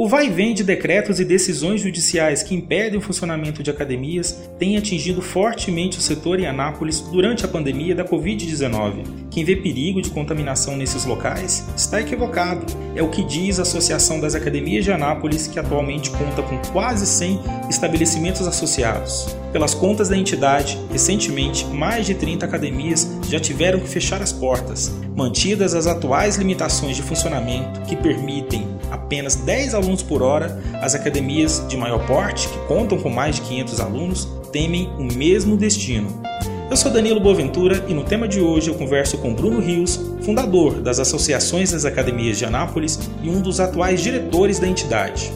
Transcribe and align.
O 0.00 0.06
vai 0.06 0.30
vem 0.30 0.54
de 0.54 0.62
decretos 0.62 1.18
e 1.18 1.24
decisões 1.24 1.80
judiciais 1.80 2.40
que 2.40 2.54
impedem 2.54 2.96
o 2.96 3.02
funcionamento 3.02 3.64
de 3.64 3.70
academias 3.72 4.48
tem 4.56 4.76
atingido 4.76 5.20
fortemente 5.20 5.98
o 5.98 6.00
setor 6.00 6.38
em 6.38 6.46
Anápolis 6.46 7.00
durante 7.00 7.44
a 7.44 7.48
pandemia 7.48 7.96
da 7.96 8.04
Covid-19. 8.04 9.02
Quem 9.28 9.44
vê 9.44 9.56
perigo 9.56 10.00
de 10.00 10.10
contaminação 10.10 10.76
nesses 10.76 11.04
locais 11.04 11.66
está 11.76 12.00
equivocado. 12.00 12.64
É 12.94 13.02
o 13.02 13.10
que 13.10 13.24
diz 13.24 13.58
a 13.58 13.62
Associação 13.62 14.20
das 14.20 14.36
Academias 14.36 14.84
de 14.84 14.92
Anápolis, 14.92 15.48
que 15.48 15.58
atualmente 15.58 16.10
conta 16.10 16.42
com 16.42 16.58
quase 16.72 17.04
100 17.04 17.40
estabelecimentos 17.68 18.46
associados. 18.46 19.36
Pelas 19.52 19.74
contas 19.74 20.08
da 20.08 20.16
entidade, 20.16 20.78
recentemente 20.92 21.64
mais 21.64 22.06
de 22.06 22.14
30 22.14 22.46
academias 22.46 23.18
já 23.28 23.40
tiveram 23.40 23.80
que 23.80 23.88
fechar 23.88 24.22
as 24.22 24.32
portas, 24.32 24.94
mantidas 25.16 25.74
as 25.74 25.88
atuais 25.88 26.36
limitações 26.36 26.94
de 26.94 27.02
funcionamento 27.02 27.80
que 27.80 27.96
permitem 27.96 28.77
apenas 29.08 29.36
10 29.36 29.72
alunos 29.72 30.02
por 30.02 30.22
hora, 30.22 30.60
as 30.82 30.94
academias 30.94 31.66
de 31.66 31.78
maior 31.78 32.06
porte, 32.06 32.46
que 32.46 32.58
contam 32.66 32.98
com 32.98 33.08
mais 33.08 33.36
de 33.36 33.42
500 33.42 33.80
alunos, 33.80 34.26
temem 34.52 34.86
o 34.98 35.04
mesmo 35.16 35.56
destino. 35.56 36.08
Eu 36.70 36.76
sou 36.76 36.92
Danilo 36.92 37.18
Boaventura 37.18 37.86
e 37.88 37.94
no 37.94 38.04
tema 38.04 38.28
de 38.28 38.38
hoje 38.38 38.68
eu 38.68 38.74
converso 38.74 39.16
com 39.16 39.34
Bruno 39.34 39.60
Rios, 39.60 39.96
fundador 40.20 40.82
das 40.82 41.00
Associações 41.00 41.72
das 41.72 41.86
Academias 41.86 42.36
de 42.36 42.44
Anápolis 42.44 42.98
e 43.22 43.30
um 43.30 43.40
dos 43.40 43.60
atuais 43.60 44.02
diretores 44.02 44.58
da 44.58 44.68
entidade. 44.68 45.32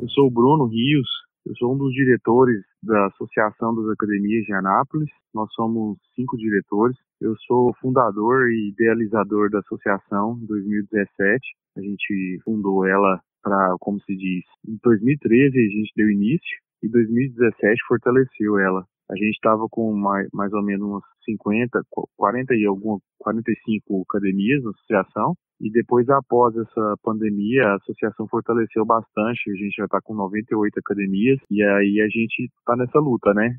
Eu 0.00 0.08
sou 0.08 0.28
o 0.28 0.30
Bruno 0.30 0.64
Rios, 0.68 1.08
eu 1.44 1.52
sou 1.58 1.74
um 1.74 1.76
dos 1.76 1.92
diretores 1.92 2.62
da 2.82 3.06
Associação 3.06 3.74
das 3.74 3.88
Academias 3.90 4.44
de 4.44 4.52
Anápolis. 4.52 5.10
Nós 5.34 5.52
somos 5.54 5.98
cinco 6.14 6.36
diretores. 6.36 6.96
Eu 7.20 7.34
sou 7.46 7.72
fundador 7.80 8.50
e 8.50 8.70
idealizador 8.70 9.50
da 9.50 9.60
associação 9.60 10.38
em 10.42 10.46
2017. 10.46 11.40
A 11.76 11.80
gente 11.80 12.40
fundou 12.44 12.84
ela 12.84 13.20
para, 13.42 13.76
como 13.80 14.00
se 14.02 14.16
diz, 14.16 14.44
em 14.66 14.78
2013 14.82 15.58
a 15.58 15.62
gente 15.62 15.92
deu 15.96 16.10
início 16.10 16.58
e 16.82 16.88
2017 16.88 17.82
fortaleceu 17.86 18.58
ela. 18.58 18.84
A 19.10 19.16
gente 19.16 19.34
estava 19.34 19.66
com 19.68 19.92
mais, 19.94 20.28
mais 20.32 20.52
ou 20.52 20.62
menos 20.62 20.86
umas 20.86 21.02
50, 21.24 21.80
40 22.16 22.54
e 22.54 22.64
alguma, 22.64 22.98
45 23.18 24.04
academias 24.08 24.62
na 24.62 24.70
associação 24.70 25.34
e 25.62 25.70
depois, 25.70 26.08
após 26.10 26.56
essa 26.56 26.94
pandemia, 27.04 27.62
a 27.68 27.76
associação 27.76 28.26
fortaleceu 28.26 28.84
bastante. 28.84 29.48
A 29.48 29.54
gente 29.54 29.76
já 29.76 29.84
está 29.84 30.00
com 30.02 30.12
98 30.12 30.76
academias 30.80 31.38
e 31.48 31.62
aí 31.62 32.00
a 32.00 32.08
gente 32.08 32.50
está 32.58 32.74
nessa 32.76 32.98
luta, 32.98 33.32
né? 33.32 33.56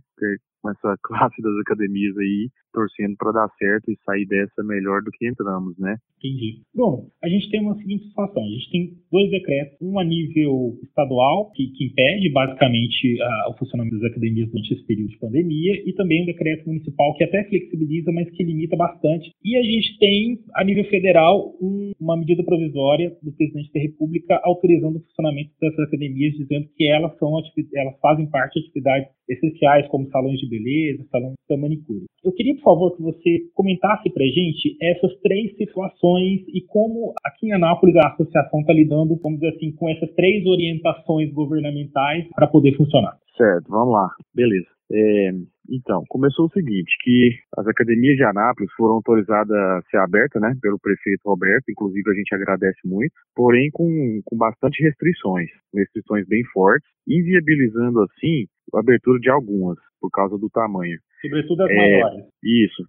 Com 0.64 0.72
essa 0.72 0.95
classe 1.03 1.42
das 1.42 1.53
academias 1.59 2.17
aí, 2.17 2.50
torcendo 2.73 3.16
para 3.17 3.33
dar 3.33 3.50
certo 3.59 3.92
e 3.92 3.97
sair 4.06 4.25
dessa 4.25 4.64
melhor 4.64 5.03
do 5.03 5.11
que 5.11 5.28
entramos, 5.28 5.78
né? 5.78 5.97
Entendi. 6.17 6.61
Bom, 6.73 7.09
a 7.22 7.28
gente 7.28 7.52
tem 7.52 7.61
uma 7.61 7.75
seguinte 7.75 8.08
situação: 8.08 8.44
a 8.44 8.50
gente 8.50 8.72
tem 8.72 8.94
dois 9.11 9.30
decretos, 9.30 9.78
um 9.81 10.00
a 10.00 10.03
nível 10.06 10.80
estadual, 10.81 11.52
que, 11.52 11.67
que 11.67 11.86
impede 11.86 12.31
basicamente 12.31 13.22
a, 13.22 13.50
o 13.52 13.58
funcionamento 13.58 14.00
das 14.00 14.09
academias 14.09 14.50
durante 14.50 14.73
esse 14.73 14.86
período 14.86 15.09
de 15.09 15.19
pandemia, 15.19 15.84
e 15.86 15.94
também 15.94 16.23
um 16.23 16.25
decreto 16.25 16.66
municipal 16.66 17.14
que 17.16 17.25
até 17.25 17.44
flexibiliza, 17.44 18.11
mas 18.11 18.30
que 18.31 18.44
limita 18.44 18.78
bastante. 18.78 19.31
E 19.44 19.58
a 19.58 19.64
gente 19.64 20.00
tem, 20.00 20.39
a 20.56 20.64
nível 20.64 20.86
federal, 20.86 21.53
um 21.61 21.91
uma 22.00 22.17
medida 22.17 22.44
provisória 22.44 23.16
do 23.22 23.31
presidente 23.31 23.72
da 23.73 23.80
República 23.80 24.39
autorizando 24.44 24.97
o 24.97 25.02
funcionamento 25.02 25.52
dessas 25.59 25.80
academias, 25.88 26.34
dizendo 26.34 26.67
que 26.75 26.88
elas 26.88 27.17
são 27.17 27.34
elas 27.75 28.00
fazem 28.00 28.30
parte 28.30 28.59
de 28.59 28.66
atividades 28.66 29.09
essenciais, 29.28 29.88
como 29.88 30.09
salões 30.09 30.39
de 30.39 30.50
beleza, 30.54 31.06
salões 31.09 31.34
de 31.50 31.58
manicure. 31.58 32.06
Eu 32.23 32.32
queria, 32.32 32.56
por 32.56 32.64
favor, 32.64 32.96
que 32.96 33.02
você 33.02 33.40
comentasse 33.54 34.09
para 34.12 34.26
gente 34.26 34.78
essas 34.82 35.14
três 35.22 35.56
situações 35.58 36.42
e 36.48 36.62
como 36.68 37.14
aqui 37.23 37.48
em 37.48 37.54
Anápolis 37.54 37.96
a 37.96 38.09
associação 38.09 38.62
está 38.62 38.74
lidando, 38.74 39.20
vamos 39.22 39.40
dizer 39.40 39.56
assim, 39.56 39.72
com 39.72 39.90
essas 39.90 40.12
três 40.14 40.46
orientações 40.46 41.31
governamentais 41.34 42.28
para 42.36 42.47
poder 42.47 42.75
funcionar. 42.78 43.18
Certo, 43.36 43.68
vamos 43.68 43.94
lá. 43.94 44.09
Beleza. 44.34 44.68
É, 44.92 45.31
então, 45.69 46.03
começou 46.08 46.46
o 46.46 46.52
seguinte, 46.52 46.92
que 47.02 47.31
as 47.58 47.66
academias 47.66 48.16
de 48.16 48.24
Anápolis 48.24 48.72
foram 48.74 48.96
autorizadas 48.96 49.50
a 49.56 49.81
ser 49.90 49.97
abertas, 49.97 50.42
né, 50.42 50.53
pelo 50.62 50.78
prefeito 50.78 51.22
Roberto, 51.25 51.63
inclusive 51.69 52.12
a 52.12 52.13
gente 52.13 52.36
agradece 52.36 52.80
muito, 52.86 53.13
porém 53.34 53.72
com, 53.72 54.22
com 54.25 54.38
bastante 54.38 54.84
restrições, 54.84 55.50
restrições 55.74 56.28
bem 56.28 56.44
fortes, 56.53 56.88
inviabilizando 57.08 58.02
assim 58.02 58.46
abertura 58.75 59.19
de 59.19 59.29
algumas, 59.29 59.78
por 60.00 60.09
causa 60.09 60.38
do 60.38 60.50
tamanho. 60.50 61.00
Sobretudo 61.22 61.63
as 61.63 61.69
é, 61.72 61.75
maiores. 61.75 62.25
Isso, 62.44 62.84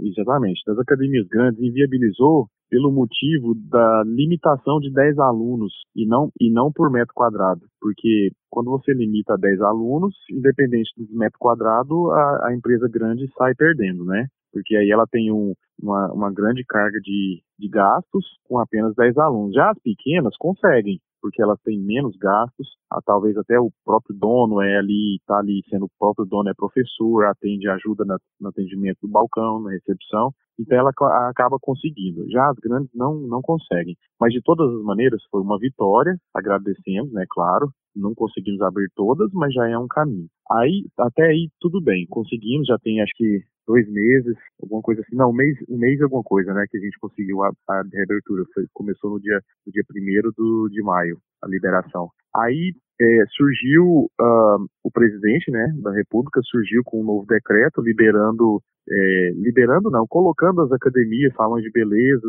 exatamente. 0.00 0.62
Das 0.66 0.78
academias 0.78 1.26
grandes, 1.28 1.62
inviabilizou 1.62 2.48
pelo 2.70 2.90
motivo 2.90 3.54
da 3.70 4.02
limitação 4.04 4.80
de 4.80 4.92
10 4.92 5.18
alunos 5.18 5.72
e 5.94 6.06
não, 6.06 6.30
e 6.40 6.50
não 6.50 6.72
por 6.72 6.90
metro 6.90 7.14
quadrado. 7.14 7.60
Porque 7.80 8.32
quando 8.50 8.70
você 8.70 8.92
limita 8.92 9.34
a 9.34 9.36
10 9.36 9.60
alunos, 9.60 10.14
independente 10.30 10.90
do 10.96 11.16
metro 11.16 11.38
quadrado, 11.38 12.10
a, 12.10 12.48
a 12.48 12.54
empresa 12.54 12.88
grande 12.88 13.30
sai 13.38 13.54
perdendo, 13.54 14.04
né? 14.04 14.26
Porque 14.52 14.76
aí 14.76 14.90
ela 14.90 15.06
tem 15.06 15.32
um, 15.32 15.52
uma, 15.80 16.12
uma 16.12 16.32
grande 16.32 16.64
carga 16.64 16.98
de, 17.00 17.42
de 17.58 17.68
gastos 17.68 18.24
com 18.44 18.58
apenas 18.58 18.94
10 18.96 19.18
alunos. 19.18 19.54
Já 19.54 19.70
as 19.70 19.78
pequenas 19.80 20.36
conseguem, 20.36 20.98
porque 21.24 21.40
elas 21.40 21.58
têm 21.62 21.80
menos 21.80 22.14
gastos, 22.18 22.68
ah, 22.92 23.00
talvez 23.02 23.34
até 23.38 23.58
o 23.58 23.70
próprio 23.82 24.14
dono 24.14 24.60
é 24.60 24.76
ali, 24.76 25.16
está 25.16 25.38
ali 25.38 25.62
sendo 25.70 25.86
o 25.86 25.90
próprio 25.98 26.26
dono 26.26 26.50
é 26.50 26.52
professor, 26.54 27.24
atende, 27.24 27.66
ajuda 27.66 28.04
na, 28.04 28.18
no 28.38 28.50
atendimento 28.50 28.98
do 29.00 29.08
balcão, 29.08 29.58
na 29.62 29.70
recepção, 29.70 30.34
então 30.58 30.78
ela 30.78 30.90
acaba 31.28 31.58
conseguindo. 31.60 32.28
Já 32.30 32.50
as 32.50 32.56
grandes 32.56 32.90
não, 32.94 33.14
não 33.14 33.42
conseguem. 33.42 33.96
Mas 34.20 34.32
de 34.32 34.40
todas 34.42 34.68
as 34.68 34.82
maneiras 34.82 35.22
foi 35.30 35.40
uma 35.40 35.58
vitória, 35.58 36.16
agradecemos, 36.34 37.12
né, 37.12 37.24
claro, 37.28 37.70
não 37.94 38.14
conseguimos 38.14 38.60
abrir 38.62 38.88
todas, 38.94 39.30
mas 39.32 39.52
já 39.52 39.68
é 39.68 39.78
um 39.78 39.88
caminho. 39.88 40.26
Aí, 40.50 40.86
até 40.98 41.26
aí, 41.26 41.48
tudo 41.60 41.80
bem, 41.80 42.06
conseguimos, 42.08 42.66
já 42.66 42.78
tem 42.78 43.00
acho 43.00 43.12
que 43.16 43.40
dois 43.66 43.88
meses, 43.90 44.36
alguma 44.60 44.82
coisa 44.82 45.00
assim, 45.00 45.16
não, 45.16 45.30
um 45.30 45.34
mês, 45.34 45.56
um 45.68 45.78
mês 45.78 46.00
alguma 46.02 46.22
coisa, 46.22 46.52
né, 46.52 46.66
que 46.70 46.76
a 46.76 46.80
gente 46.80 46.98
conseguiu 46.98 47.42
a, 47.42 47.50
a 47.68 47.82
reabertura, 47.92 48.44
foi, 48.52 48.66
começou 48.72 49.10
no 49.10 49.20
dia, 49.20 49.40
no 49.66 49.72
dia 49.72 49.82
primeiro 49.86 50.32
do, 50.36 50.68
de 50.68 50.82
maio, 50.82 51.18
a 51.42 51.48
liberação. 51.48 52.10
Aí 52.34 52.74
é, 53.00 53.24
surgiu 53.30 54.08
uh, 54.20 54.66
o 54.82 54.90
presidente, 54.92 55.50
né, 55.50 55.72
da 55.82 55.92
República, 55.92 56.40
surgiu 56.44 56.82
com 56.84 57.00
um 57.00 57.04
novo 57.04 57.26
decreto 57.26 57.80
liberando, 57.80 58.62
é, 58.88 59.32
liberando 59.36 59.90
não, 59.90 60.06
colocando 60.06 60.62
as 60.62 60.72
academias, 60.72 61.34
salões 61.34 61.64
de 61.64 61.70
beleza, 61.70 62.26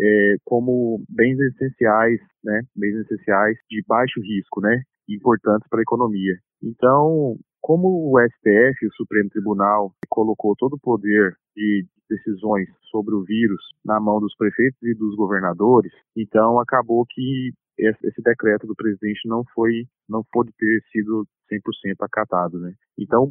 é, 0.00 0.36
como 0.44 1.02
bens 1.08 1.38
essenciais, 1.38 2.20
né, 2.42 2.62
bens 2.74 2.96
essenciais 3.04 3.56
de 3.70 3.82
baixo 3.86 4.20
risco, 4.20 4.60
né, 4.60 4.82
importantes 5.08 5.68
para 5.68 5.80
a 5.80 5.82
economia. 5.82 6.34
Então, 6.62 7.36
como 7.60 8.12
o 8.12 8.18
STF, 8.20 8.86
o 8.86 8.94
Supremo 8.94 9.30
Tribunal, 9.30 9.92
colocou 10.08 10.54
todo 10.56 10.74
o 10.74 10.80
poder 10.80 11.34
de 11.54 11.86
decisões 12.08 12.68
sobre 12.90 13.14
o 13.14 13.22
vírus 13.22 13.60
na 13.84 14.00
mão 14.00 14.18
dos 14.18 14.34
prefeitos 14.36 14.78
e 14.82 14.94
dos 14.94 15.14
governadores, 15.14 15.92
então 16.16 16.58
acabou 16.58 17.04
que 17.08 17.52
esse 17.78 18.22
decreto 18.22 18.66
do 18.66 18.74
presidente 18.74 19.26
não 19.26 19.44
foi 19.54 19.84
não 20.08 20.22
pôde 20.32 20.50
ter 20.58 20.80
sido 20.90 21.26
100% 21.50 21.94
acatado, 22.00 22.58
né? 22.58 22.72
Então, 22.98 23.26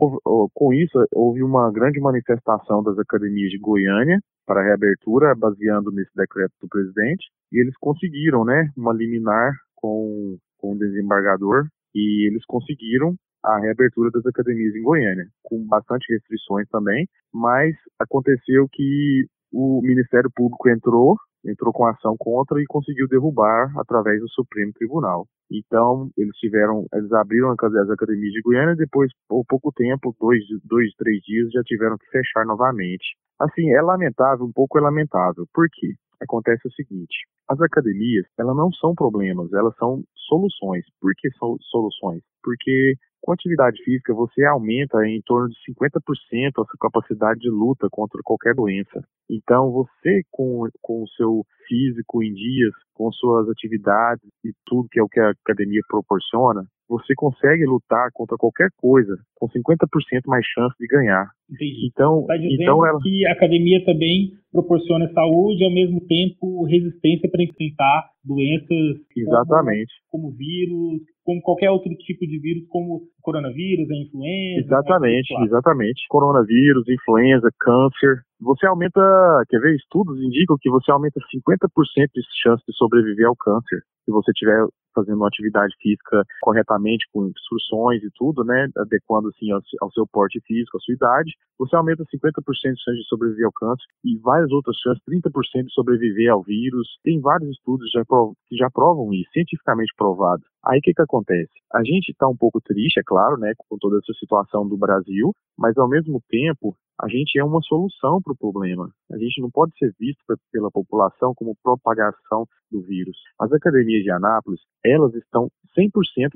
com 0.53 0.73
isso, 0.73 0.97
houve 1.13 1.43
uma 1.43 1.71
grande 1.71 1.99
manifestação 1.99 2.81
das 2.81 2.97
academias 2.97 3.51
de 3.51 3.59
Goiânia 3.59 4.19
para 4.45 4.61
a 4.61 4.63
reabertura, 4.63 5.35
baseando 5.35 5.91
nesse 5.91 6.11
decreto 6.15 6.53
do 6.61 6.67
presidente, 6.69 7.27
e 7.51 7.59
eles 7.59 7.75
conseguiram, 7.79 8.45
né, 8.45 8.69
uma 8.77 8.93
liminar 8.93 9.51
com, 9.75 10.37
com 10.57 10.71
o 10.73 10.77
desembargador, 10.77 11.67
e 11.93 12.27
eles 12.27 12.43
conseguiram 12.45 13.15
a 13.43 13.59
reabertura 13.59 14.09
das 14.11 14.25
academias 14.25 14.73
em 14.75 14.81
Goiânia, 14.81 15.27
com 15.43 15.65
bastante 15.67 16.11
restrições 16.11 16.67
também, 16.69 17.07
mas 17.33 17.75
aconteceu 17.99 18.67
que 18.71 19.25
o 19.51 19.81
Ministério 19.81 20.29
Público 20.33 20.69
entrou, 20.69 21.15
entrou 21.47 21.71
com 21.73 21.85
ação 21.85 22.15
contra 22.17 22.61
e 22.61 22.65
conseguiu 22.67 23.07
derrubar 23.07 23.71
através 23.77 24.19
do 24.19 24.29
Supremo 24.29 24.71
Tribunal. 24.73 25.27
Então, 25.51 26.09
eles 26.17 26.35
tiveram, 26.37 26.85
eles 26.93 27.11
abriram 27.13 27.51
as 27.51 27.89
academias 27.89 28.33
de 28.33 28.41
Goiânia 28.41 28.73
e 28.73 28.77
depois, 28.77 29.11
por 29.27 29.45
pouco 29.47 29.71
tempo, 29.71 30.15
dois, 30.19 30.43
dois, 30.65 30.93
três 30.97 31.21
dias, 31.23 31.51
já 31.51 31.61
tiveram 31.63 31.97
que 31.97 32.09
fechar 32.11 32.45
novamente. 32.45 33.15
Assim, 33.39 33.71
é 33.71 33.81
lamentável, 33.81 34.45
um 34.45 34.51
pouco 34.51 34.77
é 34.77 34.81
lamentável. 34.81 35.45
Por 35.53 35.67
quê? 35.71 35.93
Acontece 36.21 36.67
o 36.67 36.71
seguinte, 36.71 37.15
as 37.47 37.61
academias, 37.61 38.25
elas 38.39 38.55
não 38.55 38.71
são 38.71 38.95
problemas, 38.95 39.53
elas 39.53 39.75
são 39.77 40.03
soluções. 40.27 40.83
Por 40.99 41.13
que 41.15 41.29
são 41.37 41.55
soluções? 41.69 42.23
Porque 42.43 42.95
com 43.27 43.33
atividade 43.33 43.83
física, 43.83 44.13
você 44.13 44.45
aumenta 44.45 45.05
em 45.05 45.21
torno 45.21 45.49
de 45.49 45.55
50% 45.73 45.99
a 45.99 46.63
sua 46.63 46.79
capacidade 46.79 47.41
de 47.41 47.49
luta 47.49 47.89
contra 47.91 48.21
qualquer 48.23 48.55
doença. 48.55 49.03
Então, 49.29 49.69
você, 49.69 50.21
com, 50.31 50.65
com 50.81 51.03
o 51.03 51.07
seu 51.09 51.43
físico 51.67 52.23
em 52.23 52.33
dias, 52.33 52.71
com 52.93 53.11
suas 53.11 53.49
atividades 53.49 54.23
e 54.45 54.53
tudo 54.65 54.87
que 54.89 54.97
é 54.97 55.03
o 55.03 55.09
que 55.09 55.19
a 55.19 55.31
academia 55.31 55.81
proporciona, 55.89 56.63
você 56.87 57.13
consegue 57.15 57.65
lutar 57.65 58.09
contra 58.13 58.37
qualquer 58.37 58.69
coisa 58.77 59.17
com 59.35 59.47
50% 59.47 59.87
mais 60.25 60.45
chance 60.45 60.73
de 60.79 60.87
ganhar. 60.87 61.29
Entendi. 61.49 61.89
Então, 61.91 62.25
tá 62.25 62.37
então 62.37 62.85
ela... 62.85 62.97
que 63.01 63.27
a 63.27 63.33
academia 63.33 63.83
também 63.83 64.31
proporciona 64.53 65.11
saúde 65.11 65.61
e 65.61 65.65
ao 65.65 65.73
mesmo 65.73 65.99
tempo 66.07 66.63
resistência 66.63 67.29
para 67.29 67.43
enfrentar 67.43 68.09
doenças 68.23 69.01
Exatamente. 69.15 69.93
Como, 70.09 70.29
como 70.29 70.37
vírus, 70.37 71.01
como 71.27 71.41
qualquer 71.41 71.69
outro 71.69 71.91
tipo 72.07 72.25
de 72.25 72.39
vírus, 72.39 72.63
como 72.69 73.01
coronavírus, 73.21 73.91
a 73.91 73.95
influenza. 73.95 74.63
Exatamente, 74.63 75.33
exatamente. 75.43 76.05
Coronavírus, 76.07 76.87
influenza, 76.87 77.49
câncer. 77.59 78.23
Você 78.39 78.65
aumenta, 78.65 79.01
quer 79.49 79.59
ver, 79.59 79.75
estudos 79.75 80.17
indicam 80.23 80.55
que 80.61 80.69
você 80.69 80.89
aumenta 80.89 81.19
50% 81.19 81.67
de 82.15 82.21
chance 82.41 82.63
de 82.65 82.73
sobreviver 82.77 83.27
ao 83.27 83.35
câncer 83.35 83.83
se 84.05 84.11
você 84.11 84.31
estiver 84.31 84.65
fazendo 84.97 85.17
uma 85.17 85.27
atividade 85.27 85.75
física 85.79 86.23
corretamente, 86.41 87.05
com 87.13 87.27
instruções 87.27 88.01
e 88.03 88.09
tudo, 88.15 88.43
né, 88.43 88.67
adequando 88.77 89.27
assim 89.29 89.51
ao, 89.51 89.61
ao, 89.81 89.91
seu 89.91 90.07
porte 90.07 90.39
físico, 90.41 90.77
à 90.77 90.79
sua 90.79 90.95
idade, 90.95 91.31
você 91.59 91.75
aumenta 91.75 92.03
50% 92.03 92.73
de 92.73 92.81
chance 92.81 92.97
de 92.97 93.07
sobreviver 93.07 93.45
ao 93.45 93.53
câncer 93.53 93.85
e 94.03 94.17
várias 94.17 94.51
outras 94.51 94.75
chances, 94.77 95.03
30% 95.07 95.65
de 95.65 95.73
sobreviver 95.73 96.31
ao 96.31 96.41
vírus. 96.41 96.87
Tem 97.03 97.19
vários 97.21 97.51
estudos 97.51 97.89
já 97.91 98.03
que 98.47 98.55
já 98.55 98.69
provam 98.69 99.13
isso, 99.13 99.29
cientificamente 99.33 99.93
provado. 99.95 100.43
Aí 100.65 100.79
o 100.79 100.81
que, 100.81 100.93
que 100.93 101.01
acontece? 101.01 101.51
A 101.73 101.83
gente 101.83 102.09
está 102.09 102.27
um 102.27 102.35
pouco 102.35 102.59
triste, 102.61 102.99
é 102.99 103.03
claro, 103.05 103.37
né, 103.37 103.53
com 103.57 103.77
toda 103.77 103.97
essa 103.97 104.13
situação 104.19 104.67
do 104.67 104.77
Brasil, 104.77 105.31
mas 105.57 105.77
ao 105.77 105.87
mesmo 105.87 106.21
tempo 106.29 106.75
a 106.99 107.07
gente 107.07 107.37
é 107.37 107.43
uma 107.43 107.61
solução 107.61 108.19
para 108.21 108.33
o 108.33 108.37
problema. 108.37 108.91
A 109.11 109.17
gente 109.17 109.39
não 109.39 109.51
pode 109.51 109.77
ser 109.77 109.93
visto 109.99 110.23
pela 110.51 110.71
população 110.71 111.33
como 111.35 111.55
propagação 111.61 112.47
do 112.71 112.81
vírus. 112.81 113.15
As 113.39 113.51
academias 113.53 114.03
de 114.03 114.09
Anápolis, 114.09 114.59
elas 114.89 115.13
estão 115.15 115.49
100% 115.77 115.91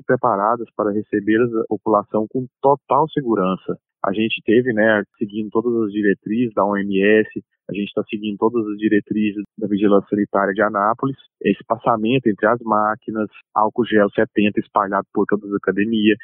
preparadas 0.06 0.68
para 0.76 0.92
receber 0.92 1.40
a 1.42 1.64
população 1.68 2.26
com 2.30 2.46
total 2.60 3.08
segurança. 3.10 3.76
A 4.04 4.12
gente 4.12 4.42
teve, 4.44 4.72
né, 4.72 5.02
seguindo 5.16 5.48
todas 5.50 5.74
as 5.84 5.92
diretrizes 5.92 6.52
da 6.54 6.64
OMS, 6.64 7.28
a 7.70 7.72
gente 7.72 7.86
está 7.86 8.02
seguindo 8.10 8.36
todas 8.36 8.66
as 8.66 8.76
diretrizes 8.76 9.42
da 9.56 9.68
Vigilância 9.68 10.08
Sanitária 10.10 10.52
de 10.52 10.60
Anápolis, 10.60 11.16
esse 11.40 11.62
passamento 11.64 12.26
entre 12.26 12.46
as 12.46 12.60
máquinas, 12.60 13.28
álcool 13.54 13.86
gel 13.86 14.10
70 14.10 14.58
espalhado 14.60 15.06
por 15.14 15.24
todas 15.26 15.48
as 15.48 15.56
academias, 15.56 16.18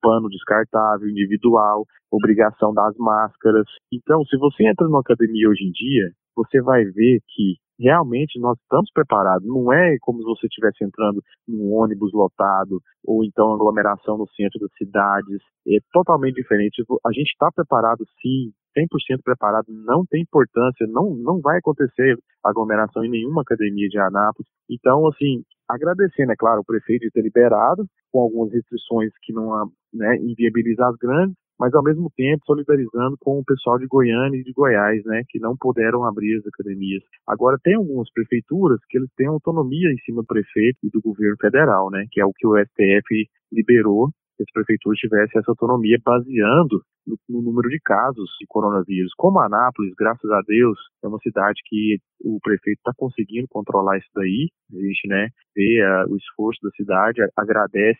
pano 0.00 0.28
descartável 0.28 1.08
individual, 1.08 1.86
obrigação 2.10 2.72
das 2.72 2.96
máscaras. 2.96 3.66
Então, 3.92 4.24
se 4.24 4.36
você 4.38 4.66
entra 4.66 4.86
numa 4.86 5.00
academia 5.00 5.48
hoje 5.48 5.64
em 5.64 5.72
dia, 5.72 6.10
você 6.38 6.60
vai 6.62 6.84
ver 6.84 7.20
que 7.26 7.56
realmente 7.78 8.38
nós 8.40 8.58
estamos 8.60 8.90
preparados. 8.92 9.46
Não 9.46 9.72
é 9.72 9.96
como 10.00 10.18
se 10.18 10.24
você 10.24 10.46
estivesse 10.46 10.84
entrando 10.84 11.22
num 11.46 11.72
ônibus 11.74 12.12
lotado 12.12 12.80
ou 13.04 13.24
então 13.24 13.52
aglomeração 13.52 14.16
no 14.16 14.28
centro 14.30 14.58
das 14.60 14.70
cidades. 14.76 15.40
É 15.66 15.78
totalmente 15.92 16.36
diferente. 16.36 16.82
A 17.06 17.12
gente 17.12 17.30
está 17.30 17.50
preparado 17.50 18.04
sim, 18.20 18.52
100% 18.76 19.22
preparado, 19.24 19.66
não 19.68 20.04
tem 20.06 20.22
importância, 20.22 20.86
não, 20.86 21.14
não 21.14 21.40
vai 21.40 21.58
acontecer 21.58 22.16
aglomeração 22.44 23.04
em 23.04 23.10
nenhuma 23.10 23.42
academia 23.42 23.88
de 23.88 23.98
Anápolis. 23.98 24.48
Então, 24.70 25.06
assim, 25.08 25.42
agradecendo, 25.68 26.32
é 26.32 26.36
claro, 26.36 26.60
o 26.60 26.64
prefeito 26.64 27.02
de 27.02 27.10
ter 27.10 27.22
liberado, 27.22 27.84
com 28.12 28.20
algumas 28.20 28.52
restrições 28.52 29.12
que 29.22 29.32
não 29.32 29.70
né, 29.92 30.16
inviabilizam 30.16 30.88
as 30.88 30.96
grandes, 30.96 31.36
mas 31.58 31.74
ao 31.74 31.82
mesmo 31.82 32.10
tempo 32.16 32.44
solidarizando 32.46 33.16
com 33.20 33.38
o 33.38 33.44
pessoal 33.44 33.78
de 33.78 33.86
Goiânia 33.86 34.38
e 34.38 34.44
de 34.44 34.52
Goiás, 34.52 35.04
né, 35.04 35.22
que 35.28 35.38
não 35.38 35.56
puderam 35.56 36.04
abrir 36.04 36.38
as 36.38 36.46
academias. 36.46 37.02
Agora 37.26 37.58
tem 37.62 37.74
algumas 37.74 38.10
prefeituras 38.12 38.78
que 38.88 38.98
eles 38.98 39.10
têm 39.16 39.26
autonomia 39.26 39.90
em 39.92 39.98
cima 39.98 40.22
do 40.22 40.26
prefeito 40.26 40.78
e 40.84 40.90
do 40.90 41.00
governo 41.00 41.36
federal, 41.40 41.90
né, 41.90 42.06
que 42.10 42.20
é 42.20 42.24
o 42.24 42.32
que 42.32 42.46
o 42.46 42.56
STF 42.56 43.28
liberou 43.52 44.10
que 44.38 44.44
as 44.44 44.52
prefeituras 44.52 44.98
tivessem 45.00 45.40
essa 45.40 45.50
autonomia 45.50 45.98
baseando 46.04 46.80
no, 47.04 47.18
no, 47.28 47.42
número 47.42 47.68
de 47.68 47.80
casos 47.80 48.30
de 48.40 48.46
coronavírus. 48.46 49.12
Como 49.16 49.40
Anápolis, 49.40 49.92
graças 49.98 50.30
a 50.30 50.40
Deus, 50.46 50.78
é 51.02 51.08
uma 51.08 51.18
cidade 51.18 51.60
que 51.66 51.98
o 52.20 52.38
prefeito 52.40 52.78
está 52.78 52.92
conseguindo 52.96 53.48
controlar 53.48 53.98
isso 53.98 54.08
daí, 54.14 54.48
a 54.72 54.76
gente 54.76 55.08
né, 55.08 55.28
vê 55.56 55.82
uh, 55.82 56.12
o 56.12 56.16
esforço 56.16 56.60
da 56.62 56.70
cidade, 56.70 57.20
agradece 57.36 57.98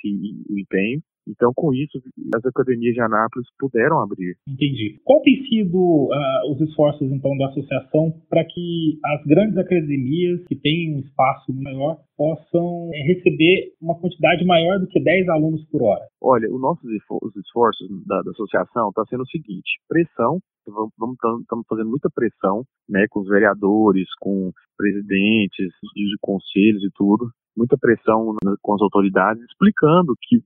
o 0.48 0.58
empenho, 0.58 1.00
então, 1.28 1.52
com 1.54 1.74
isso, 1.74 2.00
as 2.34 2.44
academias 2.44 2.94
de 2.94 3.00
Anápolis 3.00 3.46
puderam 3.58 4.00
abrir. 4.00 4.36
Entendi. 4.48 5.00
Qual 5.04 5.20
tem 5.22 5.42
sido 5.44 5.78
uh, 5.78 6.52
os 6.52 6.60
esforços, 6.60 7.10
então, 7.12 7.36
da 7.36 7.48
associação 7.48 8.12
para 8.28 8.44
que 8.44 8.98
as 9.04 9.24
grandes 9.24 9.56
academias, 9.56 10.44
que 10.46 10.56
têm 10.56 10.96
um 10.96 11.00
espaço 11.00 11.52
maior, 11.52 11.98
possam 12.16 12.90
eh, 12.92 13.14
receber 13.14 13.72
uma 13.80 13.94
quantidade 13.94 14.44
maior 14.44 14.80
do 14.80 14.88
que 14.88 15.00
10 15.00 15.28
alunos 15.28 15.64
por 15.70 15.82
hora? 15.82 16.04
Olha, 16.20 16.48
os 16.52 16.60
nossos 16.60 16.84
os 17.22 17.36
esforços 17.36 17.88
da, 18.06 18.20
da 18.22 18.30
associação 18.32 18.88
está 18.88 19.04
sendo 19.08 19.22
o 19.22 19.28
seguinte: 19.28 19.78
pressão 19.88 20.40
estamos 20.68 21.66
fazendo 21.68 21.90
muita 21.90 22.10
pressão, 22.10 22.64
né, 22.88 23.06
com 23.10 23.20
os 23.20 23.28
vereadores, 23.28 24.06
com 24.20 24.50
presidentes 24.76 25.72
de 25.94 26.16
conselhos 26.20 26.82
e 26.84 26.90
tudo, 26.94 27.30
muita 27.56 27.76
pressão 27.76 28.36
com 28.62 28.74
as 28.74 28.80
autoridades, 28.80 29.42
explicando 29.44 30.14
que 30.22 30.40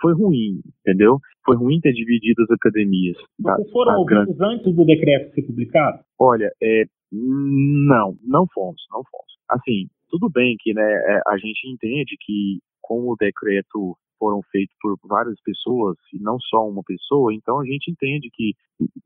foi 0.00 0.12
ruim, 0.12 0.60
entendeu? 0.80 1.18
Foi 1.44 1.56
ruim 1.56 1.80
ter 1.80 1.92
dividido 1.92 2.42
as 2.42 2.50
academias. 2.50 3.16
Vocês 3.40 3.70
foram 3.70 4.00
ouvidos 4.00 4.40
antes 4.40 4.74
do 4.74 4.84
decreto 4.84 5.34
ser 5.34 5.42
publicado? 5.42 6.00
Olha, 6.18 6.50
é, 6.62 6.84
não, 7.10 8.16
não 8.22 8.46
fomos, 8.52 8.82
não 8.90 9.02
fomos. 9.10 9.38
Assim, 9.48 9.88
tudo 10.10 10.28
bem 10.28 10.56
que 10.58 10.74
né, 10.74 10.82
é, 10.82 11.20
a 11.26 11.38
gente 11.38 11.66
entende 11.68 12.16
que 12.20 12.58
com 12.82 13.08
o 13.08 13.16
decreto 13.16 13.96
foram 14.18 14.40
feitos 14.50 14.74
por 14.80 14.98
várias 15.04 15.40
pessoas 15.42 15.96
e 16.12 16.18
não 16.18 16.38
só 16.40 16.68
uma 16.68 16.82
pessoa, 16.82 17.32
então 17.32 17.60
a 17.60 17.64
gente 17.64 17.90
entende 17.90 18.28
que 18.32 18.54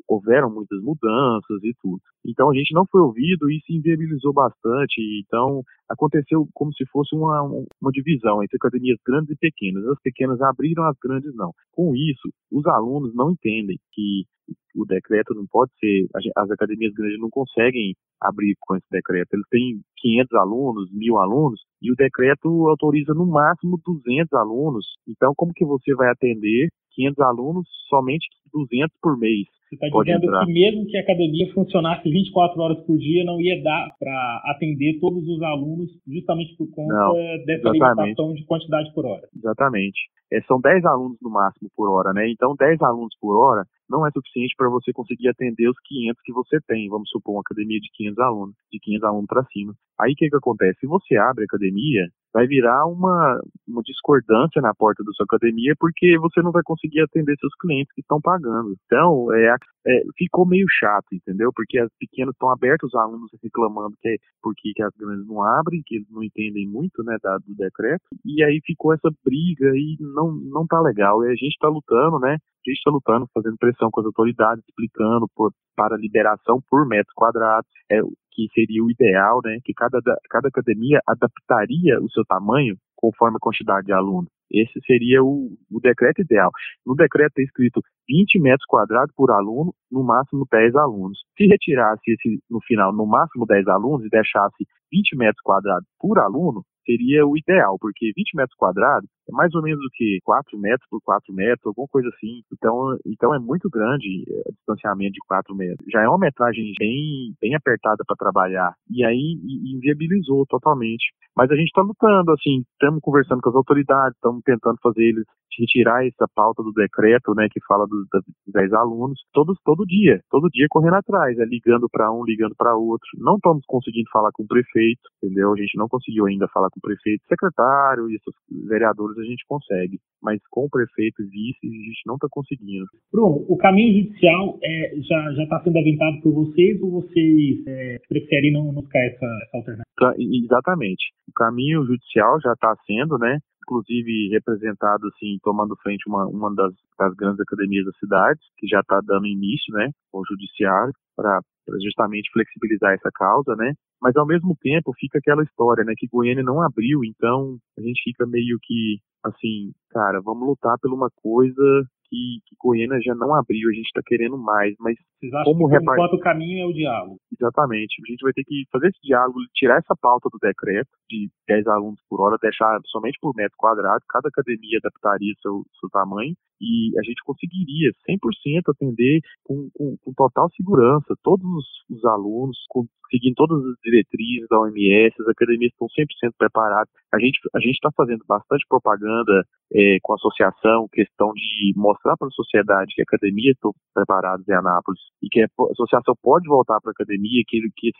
houveram 0.08 0.50
muitas 0.50 0.80
mudanças 0.82 1.62
e 1.62 1.72
tudo. 1.80 2.00
Então 2.24 2.50
a 2.50 2.54
gente 2.54 2.74
não 2.74 2.86
foi 2.86 3.00
ouvido 3.00 3.50
e 3.50 3.60
se 3.60 3.74
inviabilizou 3.74 4.32
bastante. 4.32 5.00
Então 5.24 5.62
aconteceu 5.88 6.46
como 6.54 6.72
se 6.74 6.84
fosse 6.86 7.14
uma, 7.14 7.42
uma 7.42 7.90
divisão 7.90 8.42
entre 8.42 8.56
academias 8.56 8.98
grandes 9.06 9.30
e 9.30 9.36
pequenas. 9.36 9.84
As 9.86 10.00
pequenas 10.00 10.40
abriram, 10.40 10.84
as 10.84 10.96
grandes 11.02 11.34
não. 11.34 11.52
Com 11.72 11.94
isso, 11.94 12.28
os 12.50 12.66
alunos 12.66 13.14
não 13.14 13.30
entendem 13.30 13.78
que 13.92 14.24
o 14.74 14.84
decreto 14.86 15.34
não 15.34 15.46
pode 15.46 15.70
ser, 15.78 16.06
as 16.36 16.50
academias 16.50 16.92
grandes 16.94 17.20
não 17.20 17.30
conseguem 17.30 17.94
abrir 18.20 18.54
com 18.60 18.76
esse 18.76 18.86
decreto. 18.90 19.34
Eles 19.34 19.46
têm 19.50 19.80
500 19.96 20.34
alunos, 20.34 20.90
mil 20.92 21.18
alunos, 21.18 21.60
e 21.80 21.92
o 21.92 21.96
decreto 21.96 22.68
autoriza 22.68 23.12
no 23.14 23.26
máximo 23.26 23.80
200 23.84 24.32
alunos. 24.32 24.86
Então, 25.06 25.32
como 25.36 25.52
que 25.52 25.64
você 25.64 25.94
vai 25.94 26.10
atender 26.10 26.68
500 26.92 27.20
alunos, 27.20 27.68
somente 27.88 28.26
200 28.52 28.96
por 29.00 29.18
mês? 29.18 29.46
Você 29.72 29.86
está 29.86 29.88
dizendo 29.88 30.24
entrar. 30.24 30.44
que 30.44 30.52
mesmo 30.52 30.86
que 30.86 30.96
a 30.98 31.00
academia 31.00 31.52
funcionasse 31.54 32.10
24 32.10 32.60
horas 32.60 32.78
por 32.84 32.98
dia, 32.98 33.24
não 33.24 33.40
ia 33.40 33.62
dar 33.62 33.88
para 33.98 34.42
atender 34.46 34.98
todos 35.00 35.26
os 35.26 35.42
alunos, 35.42 35.90
justamente 36.06 36.54
por 36.56 36.68
conta 36.70 36.92
não, 36.92 37.14
dessa 37.46 37.70
limitação 37.70 38.34
de 38.34 38.44
quantidade 38.44 38.92
por 38.92 39.06
hora. 39.06 39.26
Exatamente. 39.34 39.98
É, 40.30 40.40
são 40.42 40.60
10 40.60 40.84
alunos 40.84 41.18
no 41.22 41.30
máximo 41.30 41.70
por 41.74 41.90
hora, 41.90 42.12
né? 42.12 42.28
Então, 42.30 42.54
10 42.58 42.82
alunos 42.82 43.14
por 43.20 43.36
hora 43.36 43.66
não 43.88 44.06
é 44.06 44.10
suficiente 44.10 44.54
para 44.56 44.68
você 44.68 44.92
conseguir 44.92 45.28
atender 45.28 45.68
os 45.68 45.76
500 45.84 46.22
que 46.22 46.32
você 46.32 46.58
tem. 46.66 46.88
Vamos 46.88 47.08
supor 47.10 47.34
uma 47.34 47.40
academia 47.40 47.78
de 47.78 47.88
500 47.92 48.18
alunos, 48.18 48.54
de 48.72 48.78
500 48.80 49.04
alunos 49.04 49.26
para 49.26 49.44
cima. 49.44 49.74
Aí 50.00 50.12
o 50.12 50.16
que, 50.16 50.30
que 50.30 50.36
acontece? 50.36 50.80
Se 50.80 50.86
você 50.86 51.16
abre 51.16 51.44
a 51.44 51.44
academia, 51.44 52.08
vai 52.32 52.46
virar 52.46 52.86
uma, 52.86 53.40
uma 53.68 53.82
discordância 53.82 54.62
na 54.62 54.74
porta 54.74 55.04
da 55.04 55.12
sua 55.12 55.24
academia, 55.24 55.74
porque 55.78 56.18
você 56.18 56.40
não 56.40 56.50
vai 56.50 56.62
conseguir 56.64 57.02
atender 57.02 57.36
seus 57.38 57.54
clientes 57.60 57.92
que 57.94 58.00
estão 58.00 58.20
pagando. 58.20 58.74
Então, 58.86 59.32
é, 59.34 59.50
é, 59.86 60.02
ficou 60.16 60.46
meio 60.46 60.66
chato, 60.68 61.06
entendeu? 61.12 61.50
Porque 61.54 61.78
as 61.78 61.90
pequenas 61.98 62.34
estão 62.34 62.50
abertas, 62.50 62.88
os 62.88 62.94
alunos 62.94 63.30
reclamando 63.42 63.96
que 64.00 64.08
é 64.08 64.16
porque 64.40 64.72
que 64.74 64.82
as 64.82 64.92
grandes 64.96 65.26
não 65.26 65.42
abrem, 65.42 65.82
que 65.84 65.96
eles 65.96 66.08
não 66.10 66.22
entendem 66.22 66.68
muito, 66.68 67.02
né, 67.02 67.16
da, 67.22 67.38
do 67.38 67.54
decreto. 67.54 68.02
E 68.24 68.42
aí 68.44 68.60
ficou 68.64 68.94
essa 68.94 69.10
briga 69.24 69.70
e 69.74 69.96
não, 70.00 70.32
não 70.32 70.66
tá 70.66 70.80
legal. 70.80 71.24
E 71.24 71.28
a 71.28 71.34
gente 71.34 71.52
está 71.52 71.68
lutando, 71.68 72.18
né? 72.18 72.34
A 72.34 72.70
gente 72.70 72.78
está 72.78 72.90
lutando, 72.90 73.26
fazendo 73.34 73.56
pressão 73.58 73.90
com 73.90 74.00
as 74.00 74.06
autoridades, 74.06 74.64
explicando 74.68 75.26
por, 75.34 75.52
para 75.74 75.96
liberação 75.96 76.60
por 76.70 76.86
metro 76.86 77.12
quadrado, 77.16 77.66
é, 77.90 78.00
que 78.30 78.46
seria 78.54 78.82
o 78.82 78.90
ideal, 78.90 79.40
né? 79.44 79.58
Que 79.64 79.72
cada, 79.74 79.98
cada 80.30 80.48
academia 80.48 81.00
adaptaria 81.06 82.00
o 82.00 82.10
seu 82.10 82.24
tamanho 82.24 82.76
conforme 82.96 83.36
a 83.36 83.40
quantidade 83.40 83.86
de 83.86 83.92
alunos. 83.92 84.30
Esse 84.52 84.80
seria 84.86 85.22
o, 85.22 85.56
o 85.70 85.80
decreto 85.80 86.20
ideal. 86.20 86.50
No 86.84 86.94
decreto 86.94 87.38
está 87.38 87.42
escrito 87.42 87.80
20 88.08 88.38
metros 88.40 88.66
quadrados 88.66 89.12
por 89.16 89.30
aluno, 89.30 89.74
no 89.90 90.04
máximo 90.04 90.46
10 90.50 90.76
alunos. 90.76 91.18
Se 91.36 91.46
retirasse 91.46 92.12
esse, 92.12 92.38
no 92.50 92.60
final, 92.60 92.92
no 92.92 93.06
máximo 93.06 93.46
10 93.46 93.66
alunos 93.68 94.04
e 94.04 94.10
deixasse 94.10 94.66
20 94.92 95.16
metros 95.16 95.40
quadrados 95.42 95.88
por 95.98 96.18
aluno, 96.18 96.62
seria 96.84 97.26
o 97.26 97.36
ideal, 97.36 97.78
porque 97.80 98.12
20 98.14 98.36
metros 98.36 98.56
quadrados 98.56 99.08
é 99.28 99.32
mais 99.32 99.54
ou 99.54 99.62
menos 99.62 99.80
o 99.84 99.90
que 99.92 100.18
4 100.24 100.58
metros 100.58 100.86
por 100.90 101.00
4 101.02 101.32
metros, 101.34 101.66
alguma 101.66 101.88
coisa 101.88 102.08
assim. 102.08 102.42
Então, 102.52 102.96
então 103.06 103.34
é 103.34 103.38
muito 103.38 103.68
grande 103.70 104.24
é, 104.28 104.48
o 104.48 104.52
distanciamento 104.52 105.12
de 105.12 105.20
4 105.26 105.54
metros. 105.54 105.86
Já 105.90 106.02
é 106.02 106.08
uma 106.08 106.18
metragem 106.18 106.72
bem, 106.78 107.34
bem 107.40 107.54
apertada 107.54 108.02
para 108.06 108.16
trabalhar. 108.16 108.74
E 108.90 109.04
aí 109.04 109.38
inviabilizou 109.74 110.44
totalmente. 110.46 111.12
Mas 111.36 111.50
a 111.50 111.54
gente 111.54 111.68
está 111.68 111.82
lutando, 111.82 112.30
assim, 112.32 112.62
estamos 112.72 113.00
conversando 113.00 113.40
com 113.40 113.48
as 113.48 113.56
autoridades, 113.56 114.16
estamos 114.16 114.42
tentando 114.44 114.76
fazer 114.82 115.02
eles 115.02 115.24
retirar 115.58 116.06
essa 116.06 116.26
pauta 116.34 116.62
do 116.62 116.72
decreto, 116.72 117.34
né, 117.34 117.48
que 117.50 117.60
fala 117.66 117.86
dos, 117.86 118.06
dos 118.10 118.24
10 118.54 118.72
alunos, 118.72 119.20
todos, 119.32 119.58
todo 119.64 119.84
dia, 119.86 120.20
todo 120.30 120.48
dia 120.48 120.66
correndo 120.70 120.96
atrás, 120.96 121.38
é, 121.38 121.44
ligando 121.44 121.88
para 121.90 122.10
um, 122.10 122.24
ligando 122.24 122.54
para 122.56 122.74
outro. 122.74 123.08
Não 123.18 123.36
estamos 123.36 123.62
conseguindo 123.66 124.08
falar 124.10 124.30
com 124.32 124.44
o 124.44 124.46
prefeito, 124.46 125.02
entendeu? 125.22 125.52
A 125.52 125.56
gente 125.56 125.76
não 125.76 125.88
conseguiu 125.88 126.26
ainda 126.26 126.48
falar 126.48 126.70
com 126.70 126.78
o 126.78 126.82
prefeito, 126.82 127.22
secretário 127.28 128.10
esses 128.10 128.34
vereadores 128.68 129.11
a 129.18 129.24
gente 129.24 129.44
consegue, 129.46 129.98
mas 130.22 130.40
com 130.50 130.64
o 130.64 130.70
prefeito 130.70 131.22
e 131.22 131.26
vice 131.26 131.66
a 131.66 131.88
gente 131.88 132.02
não 132.06 132.14
está 132.14 132.28
conseguindo. 132.30 132.86
Bruno, 133.12 133.44
o 133.48 133.56
caminho 133.56 134.04
judicial 134.04 134.58
é, 134.62 134.94
já 135.00 135.42
está 135.42 135.60
sendo 135.62 135.78
aventado 135.78 136.20
por 136.22 136.32
vocês 136.32 136.80
ou 136.82 137.02
vocês 137.02 137.66
é, 137.66 137.98
preferem 138.08 138.52
não, 138.52 138.72
não 138.72 138.82
ficar 138.82 139.00
essa, 139.00 139.26
essa 139.44 139.56
alternativa? 139.56 139.84
Tá, 139.96 140.14
exatamente. 140.18 141.12
O 141.28 141.32
caminho 141.32 141.84
judicial 141.84 142.40
já 142.40 142.52
está 142.52 142.74
sendo, 142.86 143.18
né? 143.18 143.38
Inclusive 143.72 144.28
representado 144.30 145.06
assim, 145.08 145.38
tomando 145.42 145.76
frente 145.82 146.06
uma, 146.06 146.26
uma 146.26 146.54
das, 146.54 146.74
das 146.98 147.14
grandes 147.14 147.40
academias 147.40 147.86
da 147.86 147.92
cidade, 147.92 148.40
que 148.58 148.66
já 148.66 148.80
está 148.80 149.00
dando 149.00 149.26
início, 149.26 149.72
né, 149.74 149.90
ao 150.12 150.22
judiciário, 150.26 150.92
para 151.16 151.40
justamente 151.82 152.30
flexibilizar 152.32 152.92
essa 152.92 153.10
causa, 153.14 153.56
né, 153.56 153.72
mas 154.00 154.14
ao 154.16 154.26
mesmo 154.26 154.56
tempo 154.60 154.92
fica 154.98 155.18
aquela 155.18 155.42
história, 155.42 155.84
né, 155.84 155.94
que 155.96 156.08
Goiânia 156.08 156.44
não 156.44 156.60
abriu, 156.60 157.00
então 157.04 157.56
a 157.78 157.80
gente 157.80 158.02
fica 158.04 158.26
meio 158.26 158.58
que 158.62 158.98
assim, 159.24 159.72
cara, 159.90 160.20
vamos 160.20 160.46
lutar 160.46 160.76
por 160.80 160.92
uma 160.92 161.08
coisa 161.22 161.86
que, 162.12 162.44
que 162.44 162.56
Goiânia 162.60 163.00
já 163.00 163.14
não 163.14 163.34
abriu, 163.34 163.70
a 163.70 163.72
gente 163.72 163.86
está 163.86 164.02
querendo 164.04 164.36
mais, 164.36 164.74
mas 164.78 164.96
Vocês 165.18 165.32
acham 165.32 165.52
como 165.52 165.68
que 165.68 165.78
repart... 165.78 166.12
o 166.12 166.20
caminho 166.20 166.64
é 166.64 166.66
o 166.66 166.72
diálogo? 166.74 167.18
Exatamente, 167.32 167.96
a 168.04 168.10
gente 168.10 168.20
vai 168.20 168.32
ter 168.34 168.44
que 168.44 168.64
fazer 168.70 168.88
esse 168.88 169.00
diálogo, 169.02 169.38
tirar 169.54 169.78
essa 169.78 169.96
pauta 169.96 170.28
do 170.30 170.38
decreto 170.38 170.90
de 171.08 171.30
10 171.48 171.66
alunos 171.68 172.00
por 172.08 172.20
hora, 172.20 172.36
deixar 172.40 172.78
somente 172.86 173.18
por 173.18 173.34
metro 173.34 173.56
quadrado, 173.56 174.04
cada 174.08 174.28
academia 174.28 174.78
adaptaria 174.78 175.32
seu, 175.40 175.64
seu 175.80 175.88
tamanho 175.88 176.34
e 176.62 176.96
a 176.96 177.02
gente 177.02 177.20
conseguiria 177.24 177.90
100% 178.08 178.62
atender 178.68 179.20
com, 179.42 179.68
com, 179.74 179.96
com, 179.98 180.12
total 180.14 180.48
segurança 180.50 181.14
todos 181.24 181.44
os, 181.44 181.66
os 181.90 182.04
alunos, 182.04 182.56
com, 182.68 182.86
seguindo 183.10 183.34
todas 183.34 183.58
as 183.66 183.74
diretrizes 183.82 184.46
da 184.48 184.60
OMS, 184.60 185.12
as 185.20 185.28
academias 185.28 185.72
estão 185.72 185.88
100% 185.88 186.32
preparadas. 186.38 186.88
A 187.12 187.18
gente 187.18 187.40
a 187.54 187.58
gente 187.58 187.74
está 187.74 187.90
fazendo 187.96 188.24
bastante 188.28 188.64
propaganda 188.68 189.44
é, 189.74 189.98
com 190.02 190.12
a 190.12 190.16
associação, 190.16 190.88
questão 190.92 191.32
de 191.32 191.72
mostrar 191.74 192.01
para 192.02 192.28
a 192.28 192.30
sociedade 192.30 192.94
que 192.94 193.02
a 193.02 193.04
academia 193.04 193.52
estão 193.52 193.72
preparadas 193.94 194.46
em 194.48 194.54
Anápolis 194.54 195.00
e 195.22 195.28
que 195.28 195.42
a 195.42 195.46
associação 195.70 196.14
pode 196.22 196.48
voltar 196.48 196.80
para 196.80 196.90
a 196.90 196.96
academia, 196.96 197.42
que, 197.46 197.60
que 197.76 197.90